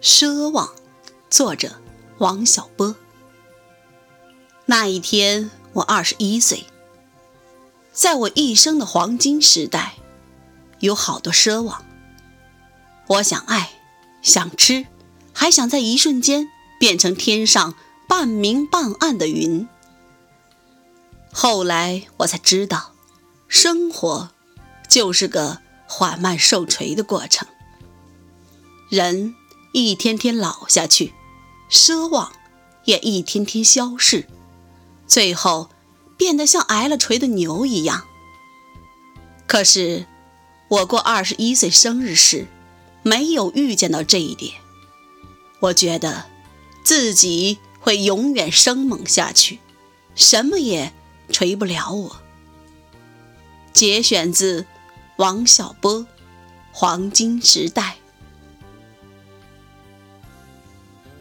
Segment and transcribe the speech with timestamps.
[0.00, 0.74] 奢望，
[1.28, 1.80] 作者
[2.18, 2.94] 王小波。
[4.66, 6.66] 那一天，我二十一岁，
[7.92, 9.96] 在我一生的黄金时代，
[10.78, 11.84] 有好多奢望。
[13.08, 13.70] 我想爱，
[14.22, 14.86] 想吃，
[15.32, 17.74] 还想在一瞬间变成天上
[18.08, 19.68] 半明半暗的云。
[21.32, 22.92] 后来我才知道，
[23.48, 24.30] 生活
[24.88, 25.58] 就是个
[25.88, 27.48] 缓慢受锤的过程，
[28.88, 29.34] 人。
[29.72, 31.12] 一天天老下去，
[31.70, 32.32] 奢望
[32.84, 34.26] 也一天天消逝，
[35.06, 35.70] 最后
[36.16, 38.04] 变得像挨了锤的牛一样。
[39.46, 40.06] 可是
[40.68, 42.46] 我过二十一岁生日时，
[43.02, 44.54] 没有预见到这一点。
[45.60, 46.26] 我觉得
[46.82, 49.58] 自己会永远生猛下去，
[50.14, 50.92] 什么也
[51.30, 52.16] 锤不了我。
[53.72, 54.66] 节选自
[55.16, 56.00] 王小波
[56.72, 57.96] 《黄金时代》。